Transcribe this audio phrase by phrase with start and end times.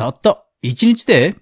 [0.00, 1.36] たった1日で、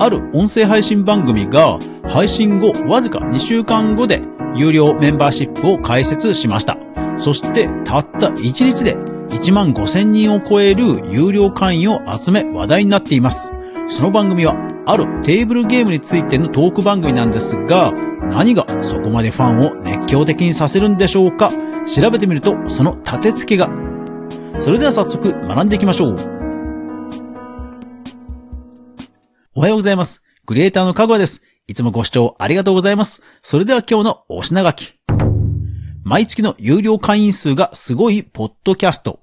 [0.00, 4.22] ある音声配信番組が配信後わずか2週間後で
[4.56, 6.76] 有料メンバーシップを開設しました。
[7.14, 13.52] そしてたった1日で1万5000人を超える有料会員を集め話題になっています。
[13.86, 14.56] その番組は
[14.86, 17.92] あるテーブルゲームについてのトーク番組なんですが、
[18.32, 21.52] 何がそこまでファンを熱狂的にさせるんでしょうか？
[21.86, 23.70] 調べてみるとその立て付けが。
[24.58, 26.39] それでは早速学んでいきましょう。
[29.52, 30.22] おはようございます。
[30.46, 31.42] クリエイターのかぐわです。
[31.66, 33.20] いつもご視聴ありがとうございます。
[33.42, 34.94] それでは今日のお品書き。
[36.04, 39.18] 毎月の有料会員数がすごいポッドキャスト。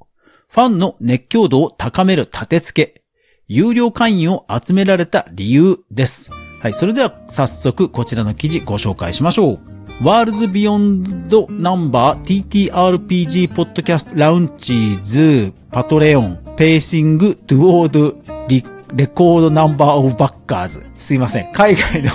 [0.49, 3.03] ファンの熱狂度を高める立て付け。
[3.47, 6.29] 有料会員を集められた理由です。
[6.59, 6.73] はい。
[6.73, 9.59] それでは早速こちらの記事ご紹介しましょう。
[10.03, 20.85] ワールズビヨンドナンバー TTRPG podcast launches Patreon pacing to already record number of backers。
[20.97, 21.51] すいません。
[21.53, 22.11] 海外の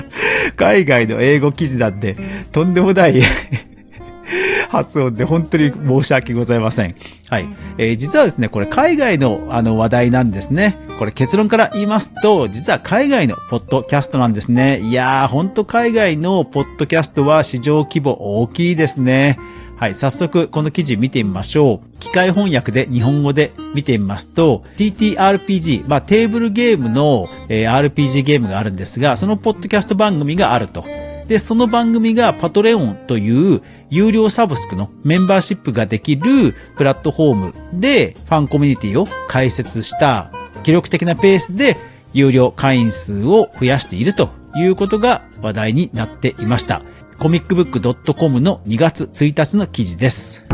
[0.56, 2.16] 海外の英語記事なんで、
[2.52, 3.20] とんでもない
[4.68, 6.94] 発音で本当に申し訳ございません。
[7.28, 7.48] はい。
[7.78, 10.78] えー、実はですね、これ海外のあの話題なんですね。
[10.98, 14.80] これ結論から言いますと、実は海外のポッドキャストなんですね。
[14.80, 19.38] いやー、ほんと海外のポッドキャストは市場規模大きいですね。
[19.76, 21.98] はい、早速この記事見てみましょう。
[21.98, 30.82] 機械翻訳で日本語で見てみますと、TTRPG、まあテーブルゲームの、えー、RPG ゲームがあるんですが、そのポッドキャスト番組があると。
[31.28, 33.60] で、その番組がパトレオンという
[33.90, 40.30] 有料サブスクのメンバーシップができるプラットフォームでファンコミュニティを開設した
[40.62, 41.76] 記録的なペースで
[42.14, 46.80] 有料会員数を増やしているということが話題になっていました。
[47.18, 50.44] ComicBook.com の2月1日の記事です。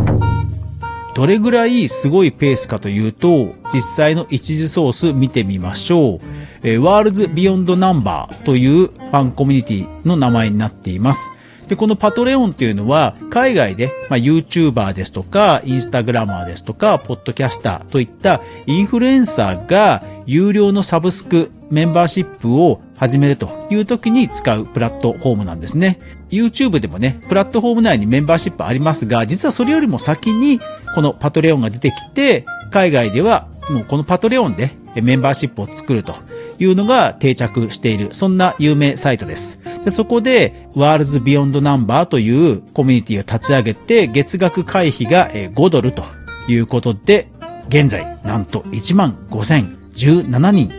[1.14, 6.20] どれぐらいすごいペースかというと、実際の一次ソース見てみましょう。
[6.62, 11.32] えー、 Worlds Beyond Number というファンコミュニティの名前になっています。
[11.66, 25.98] で、このパトレオンっていうのは、海外で、まあ、YouTuber ですとか、インスタグラマーですとか、ポッドキャスターといったインフルエンサーが有料のサブスクメンバーシップを始めるという時に使うプラットフォームなんですね。
[26.28, 30.60] YouTube でもね、プラットフォーム内にメンバーシップありますが、実はそれよりも先に
[30.94, 36.14] このパトレオンが出てきて、海外ではもうこのパトレオンでメンバーシップを作ると
[36.58, 39.58] いうのが定着している、そんな有名サイトです。
[39.82, 46.04] でそこで、ワールズビヨンドナンバーというコミュニティを立ち上げて、月額会費が5ドルと
[46.48, 47.30] いうことで、
[47.68, 50.70] 現在、なんと1万5017人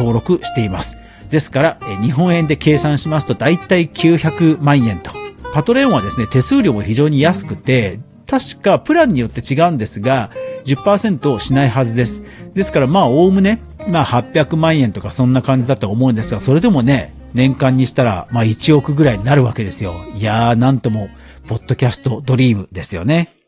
[0.00, 0.96] 登録しています。
[1.30, 5.12] ですから、日本円で計算しますと、だいたい900万円と。
[5.52, 10.30] パトレオンはですね、手数料も非常に安くて、確かプランによって違うんですが、
[10.64, 12.22] 10%しないはずです。
[12.54, 20.04] ですから、まあ、おおむね、まあ、800万円とかそんな感じだと思うんですが、それでもね、年間にしたら、まあ、1億ぐらいになるわけですよ。
[20.14, 21.08] いやー、なんとも、
[21.48, 23.39] ポッドキャストドリームですよね。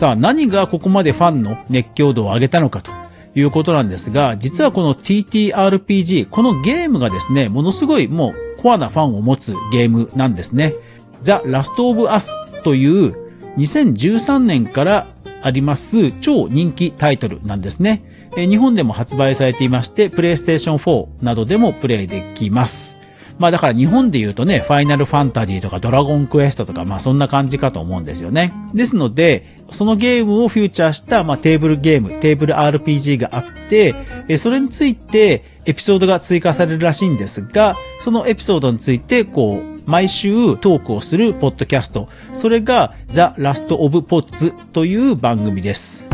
[0.00, 2.90] さあ、何がここまでファンの熱狂度を上げたのかと
[3.34, 10.72] いうことなんですが、実はこの TTRPG、このゲームがですね、ものすごいもうコアなファンを持つゲームなんですね。
[11.20, 13.14] ザ・ラスト・オブ・アスという
[13.58, 15.06] 2013年から
[15.42, 18.02] あります超人気タイトルなんですね。
[18.36, 22.96] 日本でも発売されていまして、プレイステーション4などでもプレイできます。
[23.40, 28.52] まあだから日本で言うとね、ファイナルファンタジーとかドラゴンクエストとか、まあそんな感じかと思うんですよね。
[28.74, 42.10] ですので、そのゲームをフューチャーした、まあテーブルゲーム、テーブル RPG があって、それについてエピソードが追加されるらしいんですが、そのエピソードについて、こう、毎週トークをするポッドキャスト。
[42.34, 46.04] それが The Last of Pods という番組です。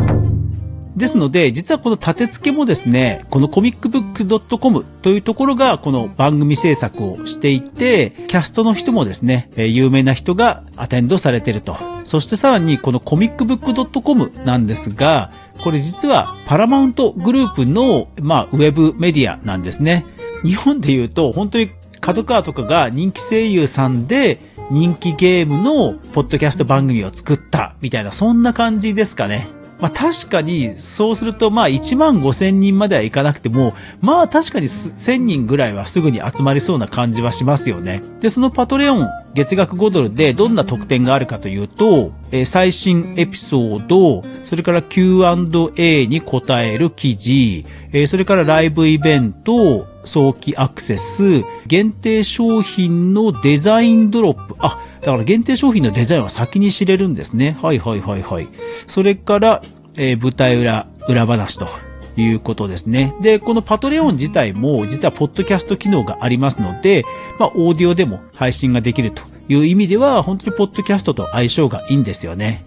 [0.96, 11.76] ですので、実はこの立て付けもですね、このコミックブック .com というところがこの番組制作をしていて、キャストの人もですね、有名な人がアテンドされていると。
[12.04, 20.06] そしてさらにこのコミックブック .com なんですが、これ実はパラマウントグループの、まあ、ウェブメディアなんですね。
[20.42, 21.70] 日本で言うと、本当に
[22.00, 24.40] 角川とかが人気声優さんで
[24.70, 29.49] 人気ゲームのポッドキャスト番組を作ったみたいな、そんな感じですかね。
[29.78, 38.02] まあ確かに、そうするとまあ1万5千人まではいかなくても、まあ確かに1000人ぐらいはすぐに集まりそうな感じはしますよね。
[38.20, 54.55] で、そのパトレオン月額5ドルでどんな特典があるかというと、えー、最新エピソード、それから Q&A に答える記事、えー、それからライブイベント、早期アクセス、限定商品のデザインドロップ。
[54.58, 57.56] あ、だから限定商品のデザインは先に知れるんですね。
[57.61, 58.49] はいはいはいはい。
[58.87, 59.62] それから、
[59.97, 61.69] えー、舞台裏、裏話と
[62.17, 63.14] いうことですね。
[63.20, 67.05] で、このパトレオン自体も実はポッドキャスト機能がありますので、
[67.38, 72.64] まあ、オーディオでも配信ができるという意味では、本当にポッドキャストと相性がいいんですよね。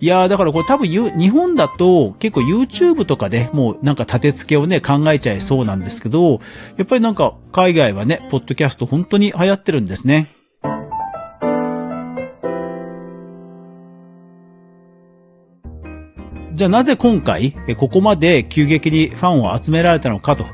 [0.00, 6.40] いやー、だからこれ多分日本だと結構 YouTube とかでもうなんか立て付けをね考えちゃいそうなんですけど、
[6.76, 10.28] やっぱりなんか海外はね、ポッドキャスト本当に流行ってるんですね。
[16.52, 20.46] じゃあなぜ今回、ここまで急激にファンを集められたのかと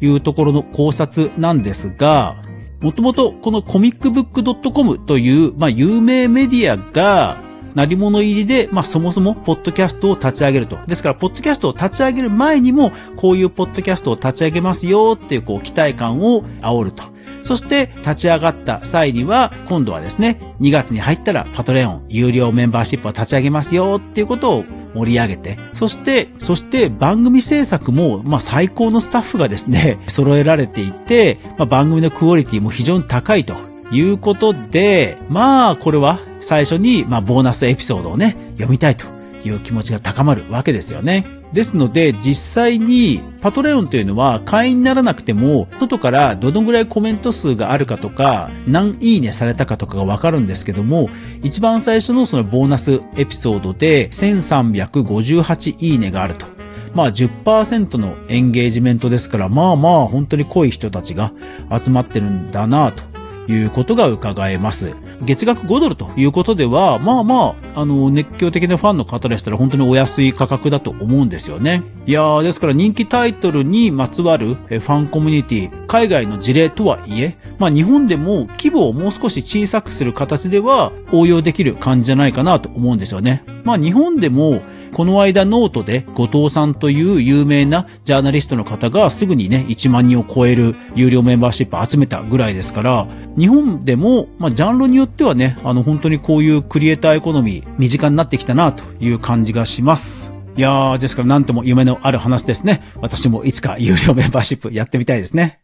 [0.00, 2.42] いうところの考察なんですが、
[2.80, 7.42] もともとこのコミックブックドットコムという、まあ、有名メディアが、
[7.74, 10.78] なり物入りで、まあそもそもポッドキャストを立ち上げると。
[10.86, 17.04] ですから、ポッドキャストを立ち上げる前にも、こういうポッドキャストを立ち上げますよっていうこう期待感を煽ると。
[17.42, 24.64] そして立ち上がった際には、今度はですね、2月に入ったらパトレオン有料メンバーシップを立ち上げますよっていうことを
[24.94, 33.54] 盛り上げて、そして、そして番組制作も、まあ最高のスタッフがですね、 揃えられていて、まあ番組のクオリティも非常に高いと
[33.92, 39.06] いうことで、まあこれは最初に、まあボーナスエピソードをね、読みたいと
[39.44, 41.26] いう気持ちが高まるわけですよね。
[41.52, 51.10] ですので、実際にパトレオンというのは会員にならなくても、外からどのぐらいコメント数があるかとか、何いいねされたかとかがわかるんですけども、
[51.42, 56.46] 一番最初のそのボーナスエピソードで1358いいねがあると。
[56.94, 61.32] まあ10%のエンゲージメントですから、まあまあ本当に濃い人たちが
[61.70, 63.09] 集まってるんだなと
[63.50, 64.94] いうことが伺えます。
[65.22, 71.82] 月額5ドルということでは、まあまあ、あの、熱狂的なファンの方でしたら本当にお安い価格だと思うんですよね。
[72.06, 83.44] いやー、ですから人気タイトルにまつわるファンコミュニティ、海外の事例とはいえ、まあ日本でも規模をもう少し小さくする形では応用できる感じじゃないかなと思うんですよね。
[83.64, 84.62] まあ日本でも
[84.92, 93.06] この間ノートで後藤さんという有名なジャーナリストの方がすぐにね、1万人を超える有料メンバーシップ集めたぐらいですから、
[93.38, 100.32] 日本でも、まあ、ジャンルによってはね、あの、本当にこういうクリエイターエコノミー、身近になってきたなという感じがします。
[100.56, 102.82] いやー、ですからなんとも夢のある話ですね。
[103.00, 105.60] 私もいつか有料メンバーシップやってみたいですね。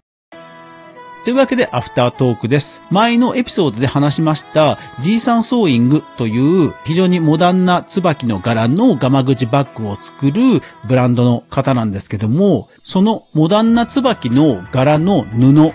[1.27, 2.83] というわけで、アフタートークです。
[2.89, 15.73] 前のエピソードで話しました、G サンソーイングという非常にモダンな椿の柄のガマ口バッグを作るブランドの方なんですけども、そのモダンな椿の柄の布を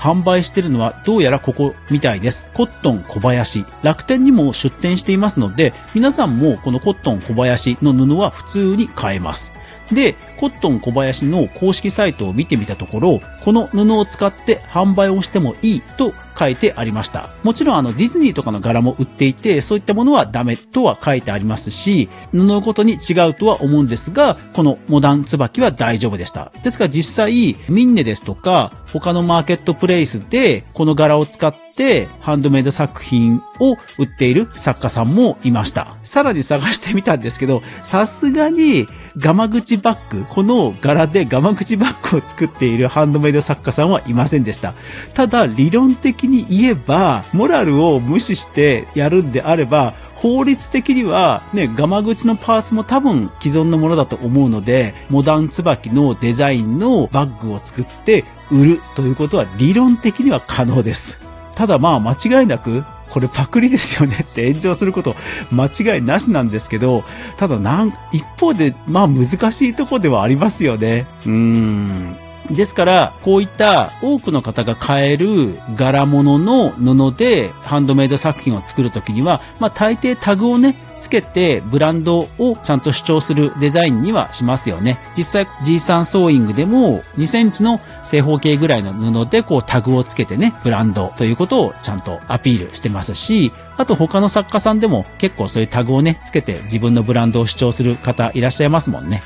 [0.00, 2.44] 販売してるのはどうやらここみたいです。
[2.52, 3.64] コットン小林。
[3.84, 9.52] 楽天にも出店していますので、皆さんもこのコットン小林の布は普通に買えます。
[9.90, 17.28] で、コットン小林の公式サイトを見てみたところ、この布を使って販売をしてもいいと書いてありました。
[17.42, 26.52] もちろんあのディズニーとかの柄も売っていて、そういったものはダメとは書いてありますし、布ごとに違うとは思うんですが、このモダン椿は大丈夫でした。
[26.62, 35.96] ですから実際、ミンネですとか、他のマーケットプレイスでこの柄を使ってハンドメイド作品を売っている作家さんもいました。
[36.02, 38.86] さらに探してみたんですけど、さすがに
[39.18, 44.74] ガマ口バッグ、この柄でガマ口バッグを作っているハンドメイド作家さんはいませんでした。
[45.12, 61.20] ただ理論的に言えば、モラルを無視してやるんであれば、法律的にはね、ガマ口のパーツも多分既存のものだと思うので、モダン椿のデザインのバッグを作って売るということは理論的には可能です。
[61.54, 65.14] ただまあ間違いなく、これパクリですよねって炎上すること
[65.50, 67.04] 間違いなしなんですけど、
[67.36, 71.06] ただなん、一方でまあ難しいとこではありますよね。
[71.26, 72.16] うーん。
[72.50, 84.98] ですから、こういった多くの方が買える柄物の布でハンドメイド作品を作るときには、まあ大抵タグをね、つけてブランドをちゃんと主張するデザインにはしますよね。
[85.16, 99.22] 実際 G3 ソーイングでも2センチの正方形ぐらいの布でこうタグをつけてね、ブランドということをちゃんとアピールしてますし、あと他の作家さんでも結構そういうタグをね、つけて自分のブランドを主張する方いらっしゃいますもんね。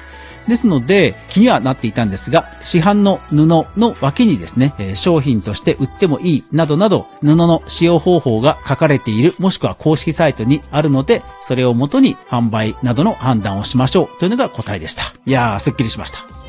[0.49, 3.67] ですので、気にはなっていたんですが、市販の布の
[4.01, 15.03] 脇にですね、商品として売ってもいい、などなど、布の使用方法が書かれている、もしくは公式サイトにあるので、それをもとに販売などの判断をしましょう、というのが答えでした。
[15.27, 16.46] いやー、すっきりしました。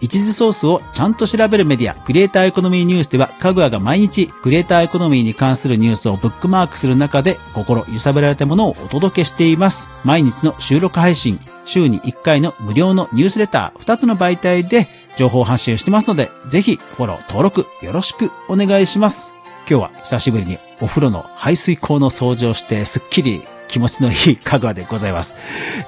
[0.00, 9.90] 一時ソースをちゃんと調べるメディア、クリエイターエコノミーニュースでは、かぐわが毎日、クリエイターエコノミーに関するニュースをブックマークする中で、心揺さぶられたものをお届けしています。
[10.04, 19.32] 毎日の収録配信、週に1回の無料のニュースレター、2つの媒体で情報発信してますので、ぜひフォロー、登録よろしくお願いします。
[19.68, 25.36] 今日は久しぶりにお風呂の排水口の掃除をしてすっきり気持ちのいいかぐわでございます。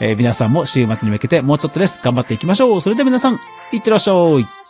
[0.01, 2.01] えー皆さんも週末に向けてもうちょっとです。
[2.03, 2.81] 頑張っていきましょう。
[2.81, 3.41] それでは皆さん、
[3.73, 4.62] いってらっしゃい。